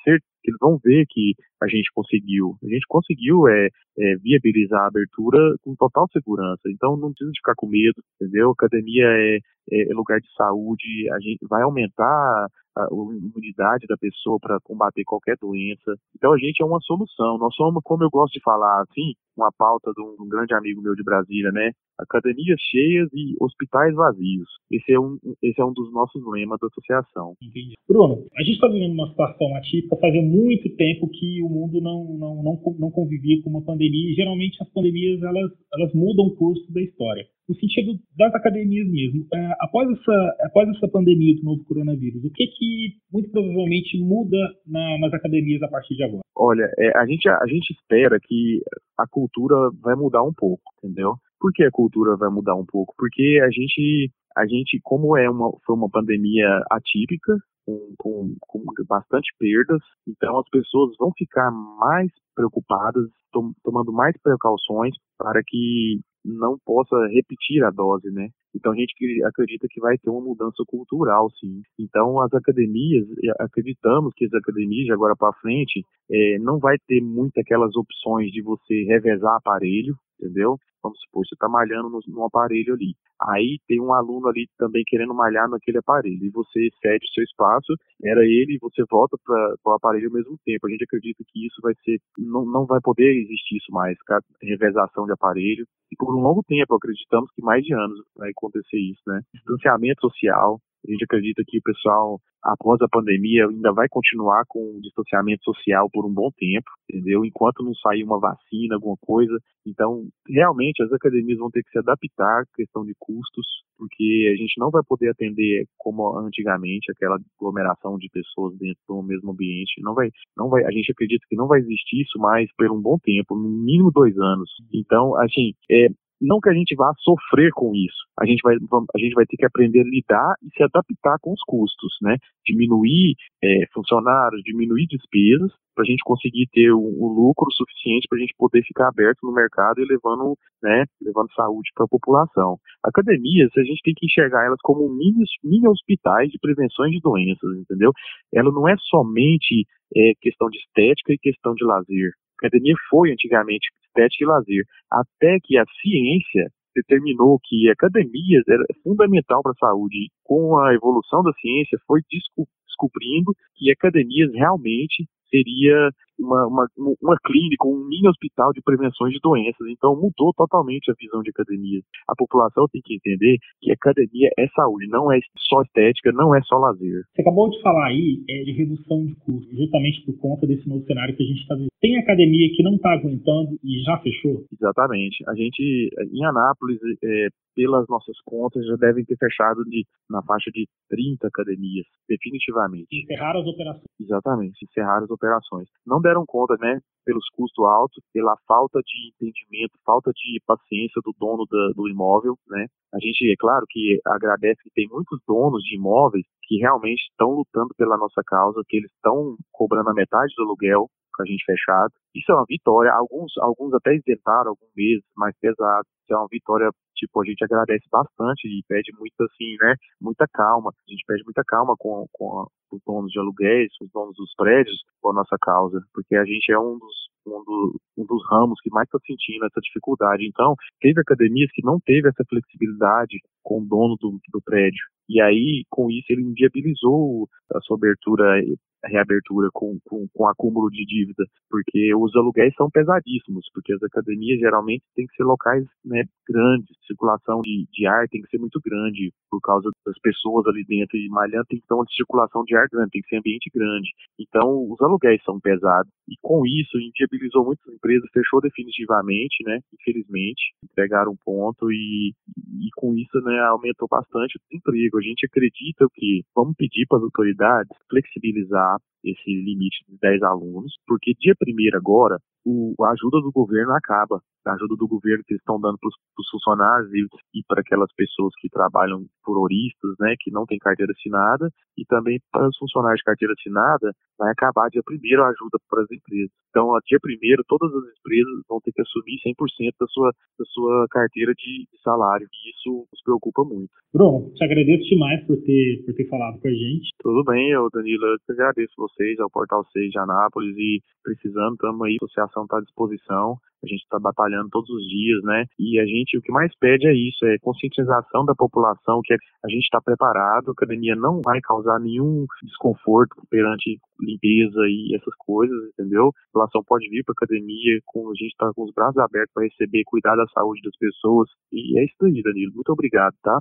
eles 0.45 0.59
vão 0.61 0.79
ver 0.83 1.07
que 1.09 1.35
a 1.63 1.69
gente 1.69 1.91
conseguiu. 1.95 2.57
A 2.63 2.67
gente 2.67 2.87
conseguiu 2.89 3.49
é, 3.49 3.69
é, 3.99 4.17
viabilizar 4.17 4.83
a 4.83 4.87
abertura 4.87 5.57
com 5.63 5.75
total 5.75 6.09
segurança. 6.13 6.63
Então 6.67 6.97
não 6.97 7.13
precisa 7.13 7.31
ficar 7.37 7.55
com 7.57 7.69
medo, 7.69 8.03
entendeu? 8.21 8.51
Academia 8.51 9.07
é, 9.07 9.39
é 9.71 9.95
lugar 9.95 10.21
de 10.21 10.33
saúde, 10.35 11.11
a 11.13 11.21
gente 11.21 11.47
vai 11.49 11.63
aumentar 11.63 12.49
a 12.77 12.87
imunidade 12.93 13.87
da 13.87 13.97
pessoa 13.97 14.39
para 14.41 14.59
combater 14.63 15.05
qualquer 15.05 15.37
doença. 15.41 15.95
Então 16.17 16.33
a 16.33 16.39
gente 16.39 16.63
é 16.63 16.65
uma 16.65 16.81
solução. 16.81 17.39
Nós 17.39 17.55
somos, 17.55 17.83
como 17.85 18.03
eu 18.03 18.11
gosto 18.11 18.33
de 18.33 18.41
falar 18.41 18.83
assim, 18.83 19.13
uma 19.37 19.51
pauta 19.53 19.93
de 19.95 20.03
um, 20.03 20.29
grande 20.29 20.55
amigo 20.55 20.81
meu 20.81 20.95
de 20.95 21.03
Brasília, 21.03 21.53
né? 21.53 21.73
Academias 21.99 22.61
cheias 22.71 23.09
e 23.13 23.37
hospitais 23.41 23.95
vazios. 23.95 24.49
Esse 24.71 24.93
é 24.93 25.01
um, 25.01 25.19
esse 25.43 25.61
é 25.61 25.65
um 25.65 25.73
dos 25.73 25.93
nossos 25.93 26.23
lemas 26.27 26.59
da 26.61 26.67
associação. 26.67 27.35
Entendi. 27.43 27.75
Bruno, 27.87 28.27
a 28.37 28.43
gente 28.43 28.55
está 28.55 28.69
vivendo 28.69 28.95
uma 28.95 29.09
situação 29.09 29.57
atípica 29.57 29.97
fazia 29.97 30.23
muito 30.33 30.75
tempo 30.77 31.09
que 31.09 31.43
o 31.43 31.49
mundo 31.49 31.81
não, 31.81 32.17
não, 32.17 32.43
não, 32.43 32.77
não 32.79 32.91
convivia 32.91 33.43
com 33.43 33.51
uma 33.51 33.63
pandemia 33.63 34.11
e 34.11 34.15
geralmente 34.15 34.57
as 34.63 34.69
pandemias 34.71 35.23
elas, 35.23 35.53
elas 35.75 35.93
mudam 35.93 36.27
o 36.27 36.37
curso 36.37 36.73
da 36.73 36.81
história 36.81 37.27
no 37.49 37.55
sentido 37.57 37.99
das 38.17 38.35
academias 38.35 38.89
mesmo. 38.89 39.27
É, 39.33 39.53
após, 39.61 39.91
essa, 39.91 40.37
após 40.43 40.69
essa 40.71 40.89
pandemia 40.89 41.35
do 41.37 41.43
novo 41.43 41.65
coronavírus, 41.65 42.25
o 42.25 42.31
que 42.31 42.47
que 42.47 42.93
muito 43.13 43.31
provavelmente 43.31 43.99
muda 43.99 44.39
na, 44.67 44.99
nas 44.99 45.13
academias 45.13 45.63
a 45.63 45.69
partir 45.69 45.95
de 45.95 46.05
agora? 46.05 46.23
Olha, 46.37 46.71
é, 46.79 46.97
a, 46.97 47.07
gente, 47.07 47.29
a 47.29 47.47
gente 47.47 47.71
espera 47.73 48.19
que 48.23 48.61
a 48.99 49.07
cultura 49.07 49.55
vai 49.83 49.95
mudar 49.95 50.23
um 50.23 50.33
pouco, 50.33 50.63
entendeu? 50.79 51.15
Por 51.43 51.53
que 51.53 51.65
a 51.65 51.73
cultura 51.73 52.17
vai 52.17 52.31
mudar 52.31 52.55
um 52.55 52.65
pouco? 52.65 52.95
Porque 52.97 53.41
a 53.43 53.51
gente, 53.51 54.13
a 54.37 54.47
gente 54.47 54.79
como 54.81 55.17
é 55.17 55.29
uma, 55.29 55.51
foi 55.67 55.75
uma 55.75 55.91
pandemia 55.91 56.63
atípica, 56.71 57.37
com, 57.67 57.95
com, 57.99 58.37
com, 58.47 58.63
bastante 58.89 59.29
perdas, 59.41 59.83
então 60.07 60.39
as 60.39 60.49
pessoas 60.51 60.97
vão 60.97 61.11
ficar 61.19 61.51
mais 61.51 62.13
preocupadas, 62.37 63.09
tom, 63.33 63.53
tomando 63.65 63.93
mais 63.93 64.17
precauções 64.23 64.95
para 65.19 65.43
que 65.45 66.01
não 66.25 66.57
possa 66.65 66.97
repetir 67.09 67.65
a 67.65 67.71
dose, 67.71 68.09
né? 68.13 68.29
Então 68.55 68.71
a 68.71 68.77
gente 68.77 68.95
acredita 69.25 69.67
que 69.69 69.81
vai 69.81 69.99
ter 69.99 70.11
uma 70.11 70.21
mudança 70.21 70.63
cultural, 70.69 71.29
sim. 71.41 71.63
Então 71.77 72.21
as 72.21 72.33
academias, 72.33 73.05
acreditamos 73.41 74.15
que 74.15 74.27
as 74.27 74.35
academias 74.35 74.87
de 74.87 74.93
agora 74.93 75.17
para 75.17 75.33
frente 75.41 75.85
é, 76.09 76.39
não 76.39 76.61
vai 76.61 76.77
ter 76.87 77.01
muito 77.01 77.37
aquelas 77.39 77.75
opções 77.75 78.31
de 78.31 78.43
você 78.43 78.85
revezar 78.85 79.37
aparelho, 79.37 79.97
entendeu? 80.21 80.57
Vamos 80.83 80.99
supor, 81.01 81.25
você 81.25 81.35
está 81.35 81.49
malhando 81.49 81.89
no, 81.89 82.01
no, 82.09 82.25
aparelho 82.25 82.75
ali. 82.75 82.95
Aí 83.21 83.59
tem 83.69 83.81
um 83.81 83.93
aluno 83.93 84.29
ali 84.29 84.49
também 84.59 84.83
querendo 84.85 85.15
malhar 85.15 85.49
naquele 85.49 85.79
aparelho. 85.79 86.25
E 86.25 86.31
você 86.31 86.69
cede 86.81 87.07
o 87.07 87.15
seu 87.15 87.23
espaço, 87.23 87.73
era 88.03 88.21
ele, 88.25 88.55
e 88.55 88.59
você 88.61 88.83
volta 88.91 89.17
para 89.25 89.55
o 89.65 89.71
aparelho 89.71 90.09
ao 90.09 90.15
mesmo 90.15 90.37
tempo. 90.45 90.67
A 90.67 90.71
gente 90.71 90.85
acredita 90.85 91.23
que 91.29 91.47
isso 91.47 91.61
vai 91.63 91.73
ser, 91.85 92.01
não, 92.19 92.45
não 92.45 92.67
vai 92.67 92.81
poder 92.83 93.15
existir 93.15 93.59
isso 93.59 93.71
mais, 93.73 93.97
revezação 94.43 95.07
de 95.07 95.13
aparelho. 95.13 95.65
E 95.93 95.97
por 95.97 96.17
um 96.17 96.21
longo 96.21 96.43
tempo, 96.43 96.75
acreditamos 96.75 97.31
que 97.35 97.43
mais 97.43 97.65
de 97.65 97.75
anos 97.75 98.01
vai 98.17 98.31
acontecer 98.31 98.79
isso, 98.79 99.03
né? 99.07 99.21
Distanciamento 99.35 100.01
social, 100.01 100.59
a 100.87 100.91
gente 100.91 101.05
acredita 101.05 101.43
que 101.47 101.59
o 101.59 101.63
pessoal, 101.63 102.21
após 102.43 102.81
a 102.83 102.89
pandemia, 102.89 103.47
ainda 103.47 103.73
vai 103.73 103.89
continuar 103.89 104.45
com 104.49 104.77
o 104.77 104.81
distanciamento 104.81 105.45
social 105.45 105.89
por 105.91 106.05
um 106.05 106.13
bom 106.13 106.31
tempo, 106.37 106.69
entendeu? 106.91 107.25
Enquanto 107.25 107.63
não 107.63 107.75
sair 107.75 108.03
uma 108.03 108.19
vacina, 108.19 108.75
alguma 108.75 108.97
coisa. 109.01 109.39
Então, 109.67 110.05
realmente, 110.29 110.83
as 110.83 110.93
academias 110.93 111.39
vão 111.39 111.51
ter 111.51 111.63
que 111.63 111.71
se 111.71 111.79
adaptar 111.79 112.45
questão 112.55 112.85
de 112.85 112.95
custos, 112.99 113.47
porque 113.79 114.33
a 114.33 114.37
gente 114.37 114.59
não 114.59 114.71
vai 114.71 114.83
poder 114.83 115.11
atender 115.11 115.67
como 115.79 116.19
antigamente, 116.19 116.91
aquela 116.91 117.17
aglomeração 117.39 117.97
de 117.97 118.09
pessoas 118.11 118.57
dentro 118.59 118.81
do 118.89 119.03
mesmo 119.03 119.31
ambiente. 119.31 119.81
Não 119.81 119.95
vai, 119.95 120.11
não 120.37 120.49
vai, 120.49 120.65
a 120.65 120.71
gente 120.71 120.91
acredita 120.91 121.25
que 121.29 121.37
não 121.37 121.47
vai 121.47 121.61
existir 121.61 122.03
isso 122.03 122.19
mais 122.19 122.51
por 122.57 122.71
um 122.73 122.81
bom 122.81 122.99
tempo, 122.99 123.37
no 123.37 123.49
mínimo 123.49 123.91
dois 123.93 124.19
anos. 124.19 124.51
Então, 124.73 125.17
assim, 125.17 125.55
é, 125.71 125.89
não 126.23 126.41
que 126.41 126.49
a 126.49 126.55
gente 126.55 126.75
vá 126.75 126.93
sofrer 126.99 127.51
com 127.53 127.75
isso, 127.75 128.07
a 128.19 128.25
gente 128.25 128.41
vai, 128.43 128.55
a 128.55 128.99
gente 128.99 129.15
vai 129.15 129.27
ter 129.27 129.37
que 129.37 129.45
aprender 129.45 129.81
a 129.81 129.85
lidar 129.85 130.35
e 130.43 130.49
se 130.57 130.63
adaptar 130.63 131.19
com 131.21 131.33
os 131.33 131.41
custos, 131.47 131.97
né? 132.01 132.17
Diminuir 132.47 133.15
é, 133.43 133.67
funcionários, 133.75 134.43
diminuir 134.43 134.87
despesas, 134.87 135.51
para 135.75 135.83
a 135.83 135.87
gente 135.87 136.03
conseguir 136.05 136.47
ter 136.53 136.73
um, 136.73 137.07
lucro 137.09 137.51
suficiente 137.51 138.07
para 138.09 138.19
a 138.19 138.21
gente 138.21 138.35
poder 138.37 138.63
ficar 138.63 138.89
aberto 138.89 139.19
no 139.23 139.33
mercado 139.33 139.81
e 139.81 139.87
levando, 139.87 140.37
né, 140.63 140.85
levando 141.01 141.33
saúde 141.33 141.71
para 141.75 141.87
a 141.87 141.89
população. 141.89 142.59
Academias, 142.85 143.51
a 143.57 143.65
gente 143.65 143.81
tem 143.83 143.95
que 143.97 144.07
enxergar 144.07 144.45
elas 144.45 144.61
como 144.63 144.89
mini, 144.89 145.25
mini 145.43 145.67
hospitais 145.69 146.31
de 146.31 146.39
prevenção 146.39 146.89
de 146.91 147.01
doenças, 147.01 147.59
entendeu? 147.59 147.91
Ela 148.35 148.53
não 148.53 148.69
é 148.69 148.77
somente 148.91 149.67
é, 149.97 150.13
questão 150.21 150.49
de 150.49 150.59
estética 150.59 151.13
e 151.15 151.19
questão 151.19 151.55
de 151.55 151.65
lazer 151.65 152.13
academia 152.43 152.75
foi 152.91 153.13
antigamente 153.13 153.71
estética 153.93 154.25
e 154.25 154.27
lazer, 154.27 154.65
até 154.91 155.39
que 155.43 155.59
a 155.59 155.65
ciência 155.81 156.49
determinou 156.75 157.39
que 157.45 157.71
academias 157.71 158.43
era 158.49 158.65
fundamental 158.83 159.43
para 159.43 159.53
a 159.53 159.69
saúde. 159.69 160.09
Com 160.25 160.59
a 160.59 160.75
evolução 160.75 161.23
da 161.23 161.33
ciência, 161.35 161.79
foi 161.87 162.01
descobrindo 162.11 163.33
que 163.55 163.71
academias 163.71 164.33
realmente 164.33 165.07
seria 165.29 165.91
uma, 166.19 166.47
uma, 166.47 166.67
uma 167.01 167.17
clínica, 167.25 167.67
um 167.67 167.87
mini 167.89 168.09
hospital 168.09 168.53
de 168.53 168.63
prevenções 168.63 169.13
de 169.13 169.21
doenças. 169.21 169.67
Então 169.69 169.95
mudou 169.95 170.33
totalmente 170.37 170.91
a 170.91 170.95
visão 170.99 171.23
de 171.23 171.31
academia. 171.31 171.81
A 172.09 172.15
população 172.17 172.67
tem 172.71 172.81
que 172.85 172.95
entender 172.95 173.39
que 173.61 173.73
academia 173.73 174.31
é 174.39 174.47
saúde, 174.49 174.87
não 174.89 175.13
é 175.13 175.19
só 175.49 175.63
estética, 175.63 176.13
não 176.13 176.35
é 176.35 176.41
só 176.43 176.57
lazer. 176.59 177.03
Você 177.15 177.23
acabou 177.23 177.51
de 177.51 177.61
falar 177.63 177.89
aí 177.89 178.23
é, 178.29 178.45
de 178.45 178.53
redução 178.53 179.07
de 179.07 179.15
custos, 179.17 179.57
justamente 179.57 180.05
por 180.05 180.19
conta 180.19 180.47
desse 180.47 180.69
novo 180.69 180.85
cenário 180.87 181.17
que 181.17 181.23
a 181.23 181.27
gente 181.27 181.41
está 181.41 181.55
vivendo. 181.55 181.73
Tem 181.81 181.99
academia 181.99 182.49
que 182.55 182.63
não 182.63 182.77
está 182.77 182.93
aguentando 182.93 183.59
e 183.65 183.83
já 183.83 183.99
fechou? 183.99 184.45
Exatamente. 184.53 185.25
A 185.29 185.35
gente, 185.35 185.91
em 186.13 186.25
Anápolis, 186.25 186.79
é, 187.03 187.29
pelas 187.55 187.87
nossas 187.89 188.17
contas, 188.25 188.65
já 188.67 188.77
devem 188.77 189.05
ter 189.05 189.17
fechado 189.17 189.65
de, 189.65 189.85
na 190.09 190.23
faixa 190.23 190.51
de 190.51 190.67
30 190.89 191.27
academias, 191.27 191.87
definitivamente. 192.09 192.87
Encerrar 192.93 193.37
as 193.37 193.47
operações. 193.47 193.85
Exatamente, 194.01 194.65
encerrar 194.65 195.03
as 195.03 195.11
operações. 195.11 195.69
Não 195.87 196.01
deram 196.03 196.25
conta, 196.27 196.57
né, 196.61 196.81
pelos 197.05 197.25
custos 197.31 197.65
altos, 197.65 198.03
pela 198.13 198.37
falta 198.47 198.81
de 198.81 199.11
entendimento, 199.11 199.79
falta 199.85 200.11
de 200.13 200.41
paciência 200.47 201.01
do 201.05 201.15
dono 201.19 201.47
da, 201.51 201.73
do 201.75 201.89
imóvel, 201.89 202.37
né. 202.49 202.67
A 202.95 202.99
gente, 202.99 203.31
é 203.31 203.37
claro 203.39 203.65
que 203.69 204.01
agradece 204.07 204.61
que 204.63 204.71
tem 204.75 204.87
muitos 204.89 205.19
donos 205.27 205.63
de 205.63 205.77
imóveis 205.77 206.27
que 206.43 206.59
realmente 206.59 207.03
estão 207.11 207.31
lutando 207.31 207.75
pela 207.77 207.97
nossa 207.97 208.23
causa, 208.27 208.63
que 208.69 208.77
eles 208.77 208.91
estão 208.93 209.37
cobrando 209.51 209.91
a 209.91 209.95
metade 209.95 210.35
do 210.37 210.43
aluguel 210.43 210.91
com 211.15 211.23
a 211.23 211.27
gente 211.27 211.45
fechado. 211.45 211.93
Isso 212.15 212.31
é 212.31 212.35
uma 212.35 212.45
vitória. 212.49 212.93
Alguns, 212.93 213.33
alguns 213.39 213.75
até 213.75 213.95
isentaram 213.95 214.51
alguns 214.51 214.71
meses 214.77 215.05
mais 215.17 215.35
pesados. 215.41 215.89
Isso 216.03 216.13
é 216.13 216.17
uma 216.17 216.29
vitória 216.31 216.71
tipo, 217.03 217.21
a 217.21 217.25
gente 217.25 217.43
agradece 217.45 217.85
bastante 217.91 218.47
e 218.47 218.63
pede 218.69 218.93
muito, 218.97 219.21
assim, 219.23 219.57
né, 219.61 219.75
muita 220.01 220.27
calma. 220.33 220.71
A 220.71 220.91
gente 220.91 221.05
pede 221.07 221.25
muita 221.25 221.43
calma 221.45 221.75
com, 221.77 222.07
com 222.13 222.47
os 222.71 222.81
donos 222.87 223.11
de 223.11 223.19
aluguéis, 223.19 223.73
os 223.81 223.91
donos 223.91 224.15
dos 224.17 224.33
prédios, 224.37 224.77
com 225.01 225.11
a 225.11 225.15
nossa 225.15 225.37
causa, 225.41 225.81
porque 225.93 226.15
a 226.15 226.25
gente 226.25 226.53
é 226.53 226.59
um 226.59 226.79
dos, 226.79 226.97
um, 227.27 227.43
do, 227.45 227.81
um 227.99 228.07
dos 228.07 228.23
ramos 228.31 228.61
que 228.63 228.71
mais 228.71 228.87
está 228.87 228.99
sentindo 229.05 229.45
essa 229.45 229.61
dificuldade. 229.61 230.27
Então, 230.27 230.55
teve 230.81 231.01
academias 231.01 231.51
que 231.53 231.65
não 231.65 231.79
teve 231.85 232.09
essa 232.09 232.25
flexibilidade 232.29 233.19
com 233.43 233.61
o 233.61 233.67
dono 233.67 233.97
do, 234.01 234.21
do 234.33 234.41
prédio. 234.43 234.85
E 235.13 235.21
aí, 235.21 235.65
com 235.69 235.91
isso, 235.91 236.07
ele 236.09 236.23
inviabilizou 236.23 237.29
a 237.55 237.61
sua 237.61 237.77
abertura 237.77 238.41
reabertura 238.89 239.49
com, 239.53 239.79
com, 239.85 240.09
com, 240.13 240.27
acúmulo 240.27 240.69
de 240.71 240.85
dívida, 240.85 241.25
porque 241.49 241.95
os 241.95 242.15
aluguéis 242.17 242.55
são 242.55 242.71
pesadíssimos, 242.71 243.49
porque 243.55 243.73
as 243.73 243.83
academias 243.83 244.41
geralmente 244.41 244.83
têm 244.95 245.07
que 245.07 245.15
ser 245.15 245.25
locais 245.25 245.65
né, 245.85 246.05
grandes, 246.29 246.77
circulação 246.87 247.41
de, 247.43 247.67
de 247.71 247.87
ar 247.87 248.09
tem 248.09 248.23
que 248.23 248.29
ser 248.29 248.39
muito 248.39 248.61
grande 248.65 249.13
por 249.31 249.41
causa 249.41 249.71
das 249.87 249.99
pessoas 250.01 250.47
ali 250.47 250.65
dentro 250.65 250.97
e 250.97 251.09
malhando 251.09 251.45
ter 251.47 251.61
uma 251.71 251.87
circulação 251.95 252.43
de 252.45 252.57
ar 252.57 252.67
grande, 252.71 252.91
tem 252.91 253.03
que 253.03 253.09
ser 253.09 253.19
ambiente 253.19 253.51
grande. 253.55 253.89
Então 254.19 254.67
os 254.71 254.81
aluguéis 254.81 255.23
são 255.25 255.39
pesados 255.41 255.91
e 256.09 256.15
com 256.21 256.45
isso 256.47 256.79
inviabilizou 256.79 257.45
muitas 257.45 257.73
empresas, 257.73 258.09
fechou 258.13 258.41
definitivamente, 258.41 259.45
né? 259.45 259.61
Infelizmente, 259.73 260.55
entregaram 260.65 261.13
um 261.13 261.17
ponto 261.25 261.71
e, 261.71 262.13
e 262.37 262.69
com 262.77 262.97
isso 262.97 263.21
né, 263.23 263.39
aumentou 263.41 263.89
bastante 263.89 264.37
o 264.37 264.41
desemprego. 264.49 265.01
A 265.03 265.05
gente 265.05 265.27
acredita 265.27 265.85
que 265.93 266.23
vamos 266.33 266.55
pedir 266.57 266.87
para 266.87 266.99
as 266.99 267.05
autoridades 267.05 267.77
flexibilizar 267.91 268.79
esse 269.03 269.31
limite 269.31 269.85
de 269.89 269.99
10 270.01 270.23
alunos, 270.23 270.73
porque 270.87 271.13
dia 271.19 271.35
primeiro 271.37 271.77
agora 271.77 272.19
o, 272.45 272.73
a 272.85 272.93
ajuda 272.93 273.21
do 273.21 273.33
governo 273.33 273.73
acaba. 273.75 274.23
A 274.45 274.55
ajuda 274.55 274.75
do 274.77 274.89
governo 274.89 275.23
que 275.25 275.35
eles 275.35 275.41
estão 275.41 275.61
dando 275.61 275.79
para 275.79 275.89
os 275.89 276.29
funcionários 276.31 276.93
e, 276.93 277.07
e 277.39 277.43
para 277.47 277.61
aquelas 277.61 277.93
pessoas 277.95 278.33
que 278.39 278.49
trabalham 278.49 279.05
por 279.25 279.39
horistas, 279.39 279.95
né, 280.01 280.15
que 280.19 280.31
não 280.31 280.45
têm 280.45 280.59
carteira 280.59 280.93
assinada, 280.93 281.49
e 281.79 281.85
também 281.85 282.21
para 282.33 282.49
os 282.49 282.57
funcionários 282.59 282.99
de 282.99 283.05
carteira 283.05 283.35
assinada, 283.39 283.93
vai 284.19 284.31
acabar 284.33 284.69
dia 284.69 284.83
primeiro 284.85 285.23
a 285.23 285.29
ajuda 285.29 285.59
para 285.69 285.83
as 285.83 285.91
empresas. 285.91 286.31
Então, 286.51 286.75
a 286.75 286.81
dia 286.85 286.99
primeiro, 287.01 287.43
todas 287.47 287.73
as 287.73 287.85
empresas 287.99 288.43
vão 288.49 288.61
ter 288.61 288.73
que 288.73 288.83
assumir 288.83 289.19
100% 289.25 289.73
da 289.79 289.87
sua, 289.87 290.11
da 290.39 290.45
sua 290.47 290.87
carteira 290.91 291.33
de, 291.35 291.67
salário, 291.83 292.27
e 292.27 292.51
isso 292.51 292.87
nos 292.93 293.03
preocupa 293.03 293.45
muito. 293.45 293.71
Bruno, 293.93 294.33
te 294.35 294.45
agradeço 294.45 294.89
demais 294.89 295.25
por 295.27 295.37
ter, 295.43 295.83
por 295.85 295.95
ter 295.95 296.09
falado 296.09 296.41
com 296.41 296.49
a 296.49 296.51
gente. 296.51 296.91
Tudo 297.01 297.25
bem, 297.25 297.51
eu, 297.51 297.69
Danilo, 297.73 298.07
eu 298.07 298.17
agradeço 298.31 298.73
vocês, 298.77 299.19
ao 299.19 299.31
Portal 299.31 299.65
6 299.73 299.91
de 299.91 299.99
Anápolis, 299.99 300.57
e 300.57 300.81
precisando, 301.03 301.55
estamos 301.55 301.83
aí, 301.83 301.97
associação 302.01 302.33
associação 302.33 302.45
está 302.45 302.59
à 302.59 302.61
disposição. 302.61 303.37
A 303.63 303.67
gente 303.67 303.83
está 303.83 303.99
batalhando 303.99 304.32
todos 304.51 304.69
os 304.71 304.83
dias, 304.89 305.23
né? 305.23 305.45
E 305.59 305.79
a 305.79 305.87
gente, 305.87 306.17
o 306.17 306.23
que 306.23 306.33
mais 306.33 306.53
pede 306.59 306.87
é 306.87 306.95
isso, 306.95 307.25
é 307.27 307.39
conscientização 307.39 308.25
da 308.25 308.35
população, 308.35 309.01
que 309.05 309.15
a 309.15 309.49
gente 309.49 309.65
está 309.65 309.81
preparado, 309.81 310.49
a 310.49 310.53
academia 310.53 310.95
não 310.97 311.21
vai 311.23 311.41
causar 311.41 311.79
nenhum 311.79 312.27
desconforto 312.43 313.17
perante 313.31 313.79
limpeza 314.01 314.61
e 314.69 314.95
essas 314.97 315.15
coisas, 315.19 315.57
entendeu? 315.71 316.09
A 316.09 316.33
população 316.33 316.63
pode 316.65 316.89
vir 316.89 317.05
para 317.05 317.13
a 317.13 317.19
academia, 317.25 317.81
com, 317.87 318.11
a 318.11 318.15
gente 318.15 318.33
está 318.33 318.51
com 318.55 318.65
os 318.65 318.73
braços 318.73 318.99
abertos 318.99 319.33
para 319.33 319.45
receber, 319.45 319.83
cuidar 319.87 320.17
da 320.17 320.27
saúde 320.35 320.61
das 320.63 320.77
pessoas. 320.77 321.29
E 321.53 321.79
é 321.79 321.85
isso 321.85 322.05
aí, 322.05 322.23
Danilo. 322.23 322.53
Muito 322.55 322.73
obrigado, 322.73 323.15
tá? 323.23 323.39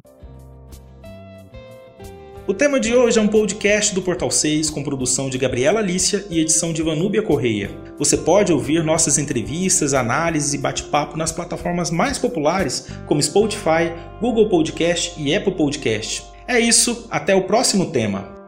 O 2.47 2.55
tema 2.55 2.79
de 2.79 2.95
hoje 2.95 3.19
é 3.19 3.21
um 3.21 3.27
podcast 3.27 3.93
do 3.93 4.01
Portal 4.01 4.31
6 4.31 4.71
com 4.71 4.83
produção 4.83 5.29
de 5.29 5.37
Gabriela 5.37 5.79
Alícia 5.79 6.25
e 6.27 6.39
edição 6.39 6.73
de 6.73 6.81
Vanúbia 6.81 7.21
Correia. 7.21 7.69
Você 7.99 8.17
pode 8.17 8.51
ouvir 8.51 8.83
nossas 8.83 9.19
entrevistas, 9.19 9.93
análises 9.93 10.55
e 10.55 10.57
bate-papo 10.57 11.15
nas 11.15 11.31
plataformas 11.31 11.91
mais 11.91 12.17
populares 12.17 12.87
como 13.05 13.21
Spotify, 13.21 13.93
Google 14.19 14.49
Podcast 14.49 15.13
e 15.21 15.35
Apple 15.35 15.53
Podcast. 15.53 16.23
É 16.47 16.59
isso, 16.59 17.07
até 17.11 17.35
o 17.35 17.43
próximo 17.43 17.91
tema. 17.91 18.40